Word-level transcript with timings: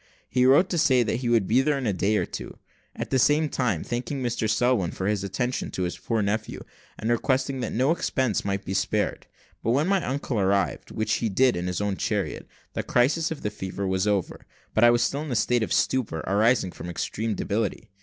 He 0.27 0.47
wrote 0.47 0.67
to 0.71 0.79
say 0.79 1.03
that 1.03 1.17
he 1.17 1.29
would 1.29 1.45
be 1.45 1.61
there 1.61 1.77
in 1.77 1.85
a 1.85 1.93
day 1.93 2.17
or 2.17 2.25
two; 2.25 2.57
at 2.95 3.11
the 3.11 3.19
same 3.19 3.47
time 3.49 3.83
thanking 3.83 4.23
Mr 4.23 4.49
Selwin 4.49 4.89
for 4.89 5.05
his 5.05 5.21
kind 5.21 5.29
attention 5.29 5.69
to 5.69 5.83
his 5.83 5.95
poor 5.95 6.23
nephew, 6.23 6.61
and 6.97 7.11
requesting 7.11 7.59
that 7.59 7.71
no 7.71 7.91
expense 7.91 8.43
might 8.43 8.65
be 8.65 8.73
spared. 8.73 9.27
When 9.61 9.87
my 9.87 10.03
uncle 10.03 10.39
arrived, 10.39 10.89
which 10.89 11.13
he 11.21 11.29
did 11.29 11.55
in 11.55 11.67
his 11.67 11.81
own 11.81 11.97
chariot, 11.97 12.47
the 12.73 12.81
crisis 12.81 13.29
of 13.29 13.43
the 13.43 13.51
fever 13.51 13.85
was 13.85 14.07
over; 14.07 14.47
but 14.73 14.83
I 14.83 14.89
was 14.89 15.03
still 15.03 15.21
in 15.21 15.31
a 15.31 15.35
state 15.35 15.61
of 15.61 15.71
stupor 15.71 16.21
arising 16.21 16.71
from 16.71 16.89
extreme 16.89 17.35
debility. 17.35 17.91